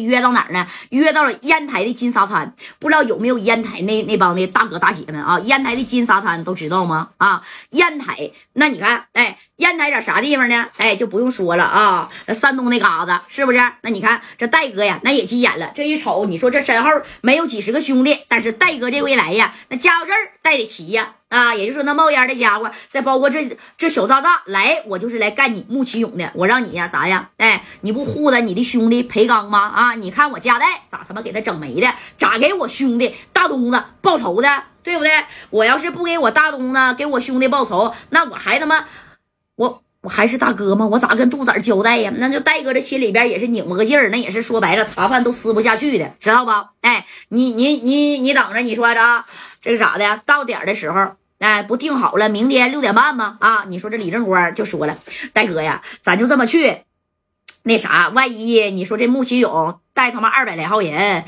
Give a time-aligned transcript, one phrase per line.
[0.00, 0.66] 约到哪儿呢？
[0.90, 5.38] 约到了烟台的金沙滩，不知道有没有烟台那那帮的大哥大姐们啊？
[5.40, 7.10] 烟台的金沙滩都知道吗？
[7.18, 10.66] 啊，烟台，那你看，哎，烟台在啥地方呢？
[10.76, 13.58] 哎，就不用说了啊，那山东那嘎子是不是？
[13.82, 15.72] 那你看这戴哥呀，那也急眼了。
[15.74, 16.90] 这一瞅，你说这身后
[17.20, 21.14] 没有几十个兄弟，但是戴哥这回来呀，那家伙事儿带得齐呀。
[21.32, 26.30] 啊，也就是说那冒烟的家伙，再包括这这小渣渣来，我就是来干你穆启勇的。
[26.34, 27.30] 我让你呀啥呀？
[27.38, 29.60] 哎，你不护着你的兄弟裴刚吗？
[29.60, 31.88] 啊，你看我家代咋他妈给他整没的？
[32.18, 34.64] 咋给我兄弟大东子报仇的？
[34.82, 35.10] 对不对？
[35.48, 38.84] 我要是不给我大东子给我兄弟报仇，那我还他妈
[39.56, 40.86] 我我还是大哥吗？
[40.86, 42.12] 我咋跟杜子交代呀？
[42.16, 46.72] 那就戴哥这心里边也是拧巴个劲儿，那也是说白了茶饭都撕不下去的，知道吧？
[46.82, 49.24] 哎，你你你你等着，你说着啊
[49.62, 50.20] 这是咋的？
[50.26, 51.12] 到点的时候。
[51.42, 53.36] 哎，不定好了，明天六点半吗？
[53.40, 54.96] 啊，你说这李正光就说了，
[55.32, 56.82] 大哥呀，咱就这么去，
[57.64, 61.24] 那啥，万一你说这穆启勇带他妈二百来号人，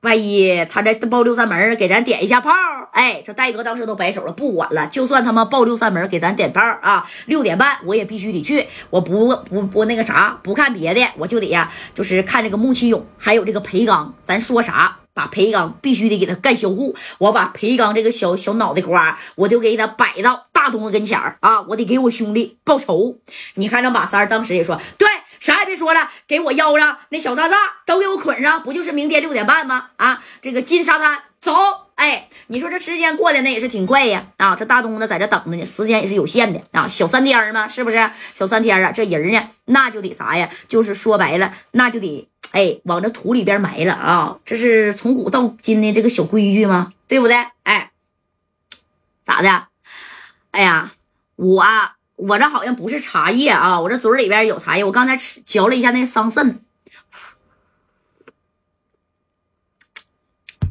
[0.00, 2.50] 万一他这报六扇门给咱点一下炮，
[2.92, 14.98] 哎，这戴哥当时都摆手了，不管了，就算他妈报六扇门给咱点炮啊，六点半我也必须得去，我不不不那个啥，不看别的，我就得呀，就是看这个穆启勇还有这个裴刚，咱说啥？
[15.14, 21.60] 把裴刚必须得给他干销户，我把裴刚这个小小脑袋瓜，我就给他摆到大东子跟前儿啊！
[21.68, 23.18] 我得给我兄弟报仇。
[23.56, 25.06] 你看这马三当时也说，对，
[25.38, 29.88] 啥也别说了，给我腰上那小渣渣都给我捆上，不就是明天六点半吗？
[29.98, 31.52] 啊，这个金沙滩走。
[32.02, 34.26] 哎，你说这时间过得那也是挺快呀！
[34.36, 38.10] 啊，这大东子在这等着呢，时间也是有限的啊，小三天嘛，是不是？
[38.34, 40.50] 小三天啊，这人呢，那就得啥呀？
[40.66, 42.28] 就是说白了，那就得。
[42.50, 44.38] 哎，往这土里边埋了啊！
[44.44, 46.92] 这是从古到今的这个小规矩吗？
[47.06, 47.36] 对不对？
[47.62, 47.92] 哎，
[49.22, 49.68] 咋的？
[50.50, 50.90] 哎呀，
[51.36, 51.64] 我
[52.16, 54.82] 我这好像不是茶叶啊，我这嘴里边有茶叶。
[54.82, 56.56] 我刚才吃嚼了一下那桑葚，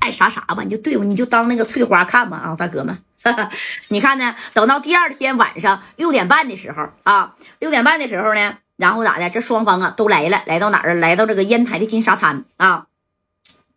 [0.01, 2.97] 爱啥啥吧，你就对付，你就当那个翠花看吧啊，大哥们，
[3.87, 4.35] 你看呢？
[4.53, 8.57] 等到第二天晚上六点半的时候啊，六点半的时候呢。
[8.77, 9.29] 然后咋的？
[9.29, 12.85] 这双方啊都来了，来到哪儿来到这个烟台的金沙滩啊。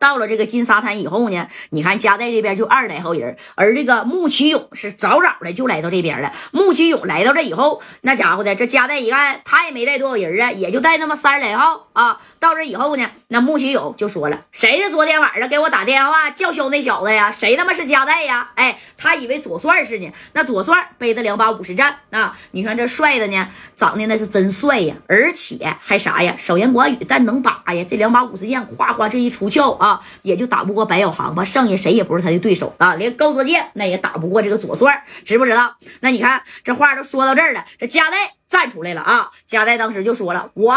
[0.04, 6.30] 到了这个金沙滩以后呢，你看加代这边就二十来号人，而这个穆启勇是早早的就来到这边了。
[6.50, 12.20] 穆启勇来到这以后，那家伙的这加代一看，他也没带多少人啊，也就带那么三十来号啊。
[12.38, 17.32] 到这以后呢，那穆启勇就说了：“谁是昨天晚上给我打电话叫嚣那小子呀？
[17.32, 20.12] 谁他妈是加代呀？”哎，他以为左帅是呢。
[20.34, 26.34] 那左帅背着两把五十战啊，你看这帅的呢，长得那是真帅呀，而且还啥呀？
[26.36, 27.82] 少言寡语，但能打呀。
[27.88, 29.93] 这两把五十剑，夸夸这一出鞘啊！
[30.22, 32.94] 也就打不过白小航吧，剩下谁也不是他的对手啊！
[32.94, 35.76] 连高泽健那也打不过这个左帅，知不知道？
[36.00, 39.30] 那你看这话都说到这儿了，这加代站出来了啊！
[39.46, 40.74] 加代当时就说了：“我，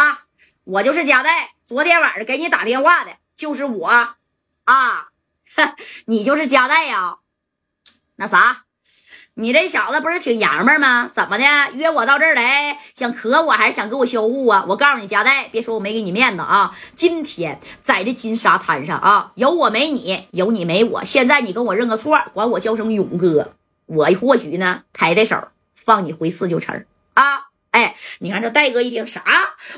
[0.64, 3.88] 我就是加代，昨天晚上给你打电话的就是我
[4.66, 5.08] 啊，
[6.06, 7.18] 你就是加代呀？
[8.18, 8.64] 那啥。”
[9.40, 11.08] 你这小子不是挺洋们吗？
[11.14, 11.44] 怎么的？
[11.76, 14.66] 约我到这儿来，想磕我还是想给我销户啊？
[14.68, 16.76] 我告诉你，加代，别说我没给你面子啊！
[16.96, 21.06] 今天在这金沙滩上啊，有我没你，有你没我。
[21.06, 23.54] 现在你跟我认个错，管我叫声勇哥，
[23.86, 27.50] 我或许呢抬抬手，放你回四九城啊！
[27.70, 29.22] 哎，你看这戴哥一听啥？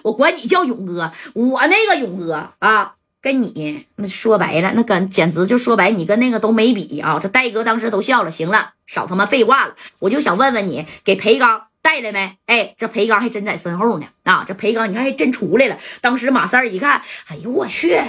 [0.03, 2.93] 我管你叫勇哥，我那个勇哥啊！
[3.21, 7.19] 跟你那说白了，那跟简直就说白，你跟那个都没比啊！
[7.21, 8.31] 这戴哥当时都笑了。
[8.31, 12.37] 行了，少他妈废话了，我就想问问你，给裴刚带来没？
[12.47, 14.43] 哎，这裴刚还真在身后呢啊！
[14.47, 15.77] 这裴刚你看还真出来了。
[16.01, 18.01] 当时马三一看，哎呦我去，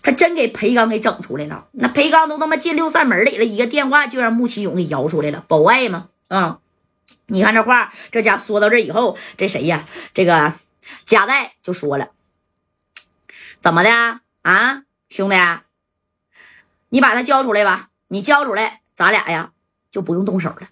[0.00, 1.66] 他真给裴刚给整出来了。
[1.72, 6.06] 那裴刚都他妈进六扇门里了，一个电话就让穆启勇给摇出来了，保外吗？
[6.28, 6.60] 啊！
[7.26, 9.86] 你看这话，这家说到这以后，这谁呀？
[10.14, 10.54] 这个
[11.04, 12.10] 贾代就说了，
[13.60, 14.20] 怎么的啊？
[14.42, 15.36] 啊，兄弟，
[16.90, 17.88] 你把他交出来吧！
[18.06, 19.50] 你交出来，咱俩呀
[19.90, 20.68] 就不用动手了。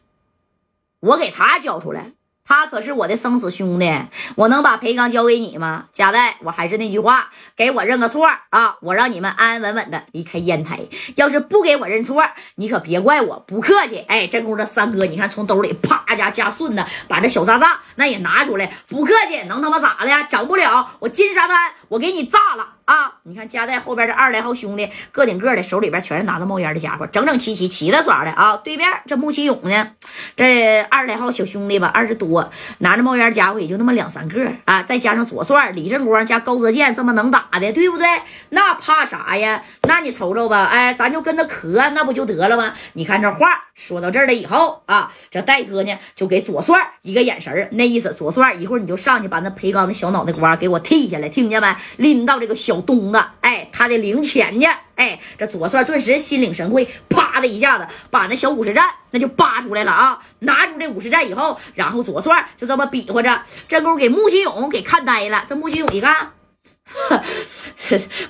[1.00, 2.12] 我给他交出来。
[2.48, 3.92] 他可是我的生死兄弟，
[4.36, 5.88] 我能把裴刚交给你吗？
[5.92, 8.76] 贾代，我还是那句话，给我认个错啊！
[8.82, 10.86] 我让你们安安稳稳的离开烟台。
[11.16, 12.22] 要是不给我认错，
[12.54, 13.98] 你可别怪我不客气。
[14.06, 20.26] 哎，真功夫三哥，你看从兜里啪家加顺的把这小炸炸那也拿出来，不客气，能他妈咋的？
[20.28, 23.14] 整不了，我金沙滩我给你炸了啊！
[23.24, 28.56] 你看加在后边这二来号兄弟，个顶个的手里边全是拿着冒烟的家伙，整整齐齐齐的耍的啊！
[28.58, 29.90] 对面这穆启勇呢，
[30.36, 32.50] 这二来号小兄弟吧，二十多。
[32.78, 38.06] 拿着冒烟家伙也就那么两三个啊，再加上左帅、李正光加高泽健这么能打的，对不对？
[38.50, 39.62] 那怕啥呀？
[39.82, 42.74] 那你瞅瞅吧，哎，咱就跟他磕，那不就得了吗？
[42.92, 51.74] 你看这话说到这儿了以后啊，这戴哥呢就给左帅一个眼神那意思，左帅一会儿你就上去把那裴刚的小脑袋瓜给我剃下来，听见没？
[51.96, 53.68] 拎到这个小东子，哎。
[53.72, 54.66] 他的零钱去。
[54.94, 60.18] 哎，这左帅顿时心领神会，啪的一下子把那小五十战那就扒出来了啊！
[60.38, 62.48] 拿出这五十战以后，然后左帅。
[62.56, 65.44] 就这么比划着，这功夫给穆金勇给看呆了。
[65.46, 66.32] 这穆金勇一看，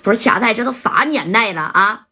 [0.02, 2.05] 不是贾代，这都啥年代了啊？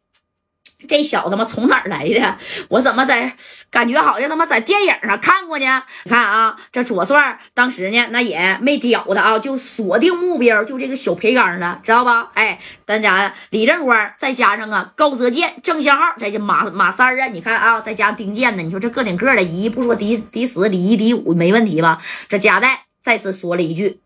[0.88, 2.38] 这小子嘛，从哪儿来的？
[2.68, 3.36] 我怎么在
[3.70, 5.82] 感觉好像他妈在电影上看过呢？
[6.04, 12.30] 你看啊，这左帅当时呢，那也没屌的啊，就锁定目标，就这个小培刚了，知道吧？
[12.34, 22.00] 哎，咱家李正光再加上啊高泽健、郑相浩，再加马马三啊，你看啊，再加上丁健呢，你说这个顶个的，一不说敌敌死，李一敌五没问题吧？
[22.28, 24.00] 这贾代再次说了一句：“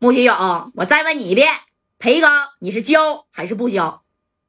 [0.00, 1.48] 穆学勇，我再问你一遍，
[1.98, 4.02] 培刚，你是交还是不交？”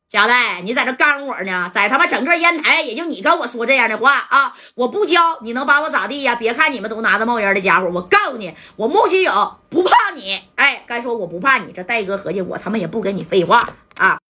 [0.10, 1.70] 贾代，你在这干我呢？
[1.72, 4.52] 在他妈整个烟台，也就你跟我说这样的话啊！
[4.74, 6.34] 我不教，你能把我咋地呀？
[6.34, 10.42] 别看你们都拿着冒烟的家伙，我告诉你，我穆须有不怕你。
[10.56, 14.20] 哎，该说我不怕你，这戴哥合计我他妈也不跟你废话啊！